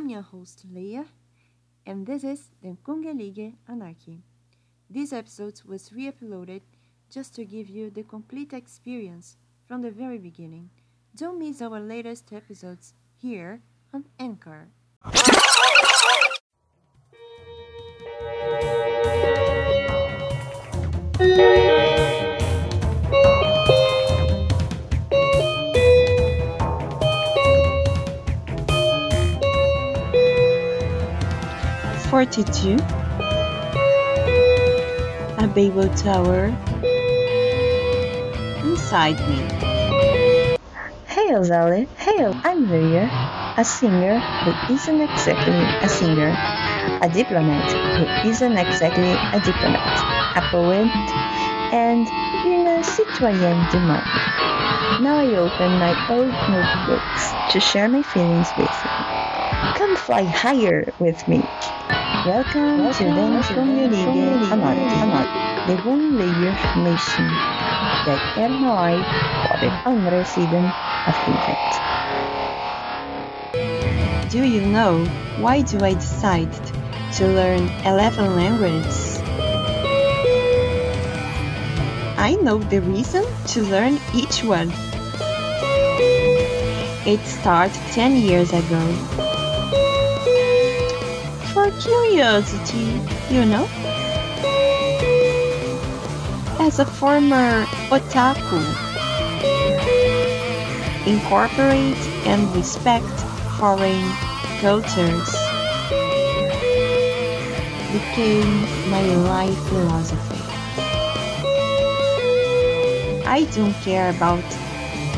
[0.00, 1.04] I'm your host Leah,
[1.84, 4.22] and this is the Kongelige Anarchy.
[4.88, 6.62] This episode was re uploaded
[7.10, 9.36] just to give you the complete experience
[9.68, 10.70] from the very beginning.
[11.14, 13.60] Don't miss our latest episodes here
[13.92, 14.68] on Anchor.
[32.20, 32.76] Forty-two,
[35.38, 36.52] a Babel tower
[38.60, 39.38] inside me.
[41.08, 43.08] Hail Zali, hail, I'm Leah,
[43.56, 46.36] a singer who isn't exactly a singer,
[47.00, 50.92] a diplomat who isn't exactly a diplomat, a poet,
[51.72, 52.06] and
[52.44, 55.00] une citoyen du monde.
[55.00, 58.90] Now I open my old notebooks to share my feelings with you.
[59.74, 61.42] Come fly higher with me.
[62.26, 67.26] Welcome, to Den Kongelige Anarchy, the one layer nation
[68.04, 68.20] that
[69.60, 70.68] den andre siden
[71.06, 71.80] av livet.
[74.30, 75.04] Do you know
[75.40, 76.52] why do I decide
[77.16, 79.18] to learn 11 languages?
[82.18, 84.70] I know the reason to learn each one.
[87.06, 89.29] It started 10 years ago.
[91.52, 93.66] For curiosity, you know?
[96.60, 98.62] As a former otaku,
[101.06, 103.10] incorporate and respect
[103.58, 104.06] foreign
[104.60, 105.34] cultures
[107.92, 110.42] became my life philosophy.
[113.26, 114.44] I don't care about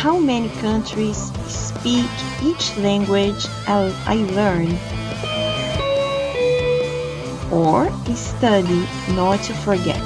[0.00, 2.08] how many countries speak
[2.42, 4.72] each language I I learn
[7.54, 7.86] or
[8.18, 8.82] study
[9.14, 10.02] not to forget.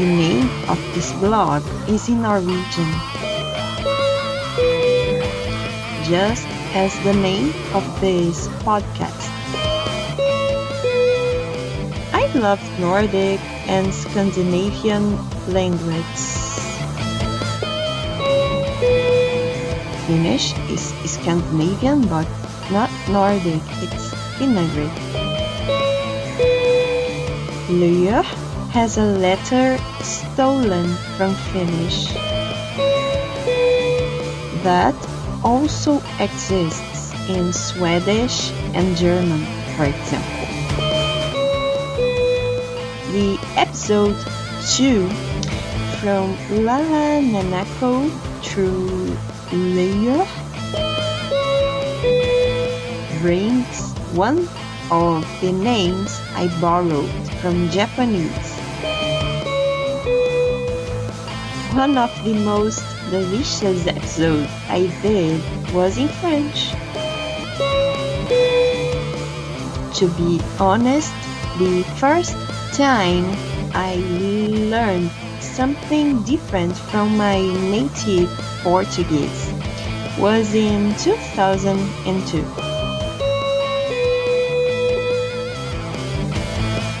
[0.00, 2.88] The name of this blog is in Norwegian,
[6.08, 9.28] just as the name of this podcast.
[12.16, 15.20] I love Nordic and Scandinavian
[15.52, 16.40] languages.
[20.06, 22.26] Finnish is Scandinavian but
[23.12, 24.94] Nordic, it's Finno-Ugric.
[27.68, 28.22] Leah
[28.70, 32.12] has a letter stolen from Finnish
[34.62, 34.94] that
[35.42, 39.44] also exists in Swedish and German,
[39.76, 40.46] for example.
[43.10, 44.16] The episode
[44.70, 45.08] 2
[45.98, 48.08] from Lala Nanako
[48.42, 49.16] through
[49.52, 50.26] Leah
[53.20, 54.48] brings one
[54.90, 57.10] of the names I borrowed
[57.40, 58.48] from Japanese.
[61.74, 65.40] One of the most delicious episodes I did
[65.72, 66.72] was in French.
[69.98, 71.12] To be honest,
[71.58, 72.34] the first
[72.72, 73.24] time
[73.74, 73.96] I
[74.72, 75.10] learned
[75.40, 78.30] something different from my native
[78.62, 79.52] Portuguese
[80.18, 82.69] was in 2002.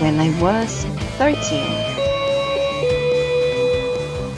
[0.00, 0.84] When I was
[1.20, 1.36] 13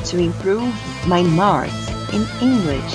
[0.06, 0.74] to improve
[1.06, 2.94] my marks in English.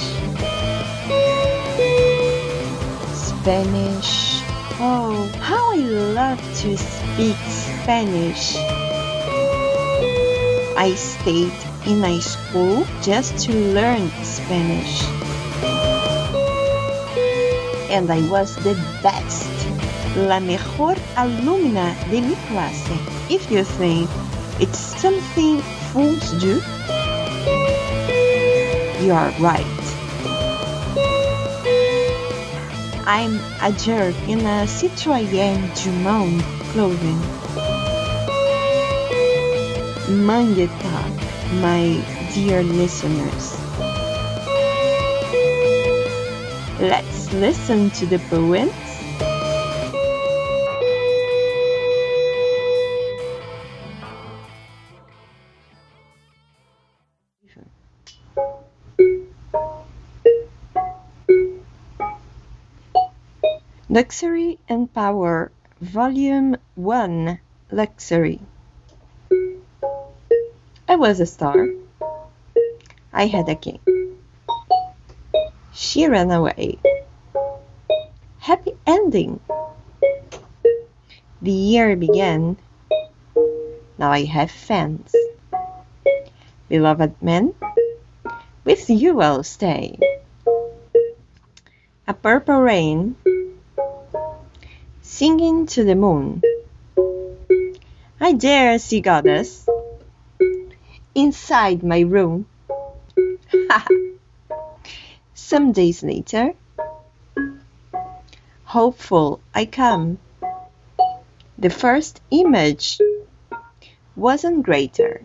[3.15, 4.43] Spanish.
[4.79, 8.57] Oh, how I love to speak Spanish.
[10.75, 11.53] I stayed
[11.87, 15.03] in a school just to learn Spanish.
[17.89, 19.56] And I was the best
[20.17, 22.97] la mejor alumna de mi clase.
[23.29, 24.09] If you think
[24.59, 25.61] it's something
[25.93, 26.59] fools do,
[29.05, 29.65] you are right.
[33.05, 36.41] I'm a jerk in a Citoyen du Monde
[36.71, 37.21] clothing.
[40.25, 41.13] Mangetak,
[41.61, 42.01] my
[42.33, 43.55] dear listeners.
[46.79, 48.86] Let's listen to the poems
[63.89, 65.49] Luxury and Power,
[65.79, 67.39] Volume 1
[67.71, 68.41] Luxury.
[70.89, 71.69] I was a star.
[73.13, 73.79] I had a king.
[75.73, 76.79] She ran away.
[78.39, 79.39] Happy ending.
[81.41, 82.57] The year began.
[83.97, 85.15] Now I have fans.
[86.67, 87.53] Beloved man,
[88.67, 89.97] with you I'll stay.
[92.05, 93.15] A purple rain,
[95.01, 96.41] singing to the moon.
[98.19, 99.69] I dare see goddess
[101.15, 102.45] inside my room.
[105.33, 106.51] Some days later,
[108.65, 110.19] hopeful I come.
[111.57, 112.99] The first image
[114.17, 115.21] wasn't greater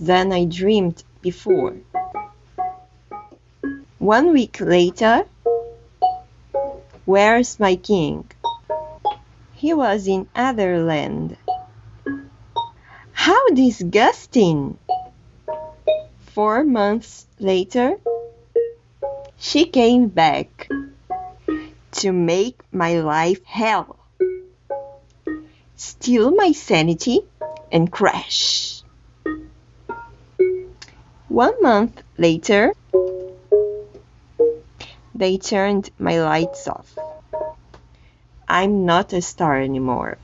[0.00, 1.76] than I dreamed before.
[4.00, 5.26] One week later,
[7.04, 8.24] where's my king?
[9.52, 11.36] He was in other land.
[13.12, 14.78] How disgusting!
[16.32, 18.00] Four months later,
[19.36, 20.70] she came back
[22.00, 23.98] to make my life hell,
[25.76, 27.20] steal my sanity,
[27.70, 28.82] and crash.
[31.28, 32.72] One month later,
[35.20, 36.98] they turned my lights off.
[38.48, 40.16] I'm not a star anymore.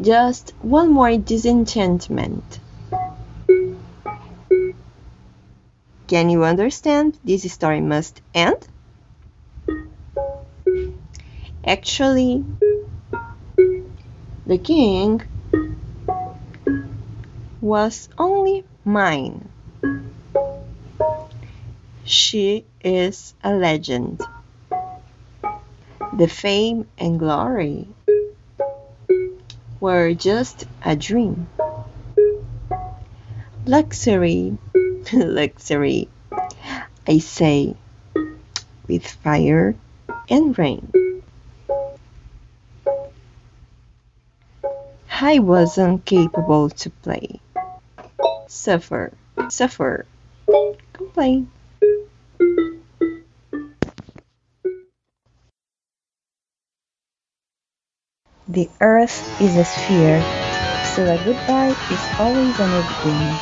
[0.00, 2.58] Just one more disenchantment.
[6.08, 7.18] Can you understand?
[7.22, 8.66] This story must end?
[11.62, 12.42] Actually,
[14.46, 15.22] the king
[17.60, 19.45] was only mine.
[22.06, 24.20] She is a legend.
[26.16, 27.88] The fame and glory
[29.80, 31.48] were just a dream.
[33.64, 34.56] Luxury,
[35.12, 36.08] luxury,
[37.08, 37.74] I say,
[38.86, 39.74] with fire
[40.30, 40.92] and rain.
[45.10, 47.40] I wasn't capable to play.
[48.46, 49.12] Suffer,
[49.48, 50.06] suffer,
[50.92, 51.50] complain.
[58.56, 60.22] The earth is a sphere,
[60.94, 63.36] so a goodbye is always an evening.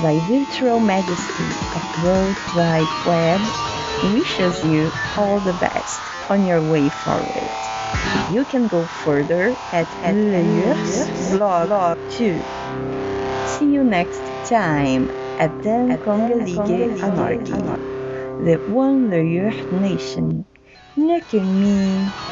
[0.00, 3.42] Thy virtual majesty of World Wide Web
[4.14, 6.00] wishes you all the best
[6.30, 7.50] on your way forward.
[8.30, 10.14] You can go further at, at
[11.36, 12.44] blog too.
[13.44, 17.66] See you next time at Den Kongelige Anarchy,
[18.38, 19.10] the One
[19.72, 20.46] Nation.
[20.96, 22.29] Nekemi.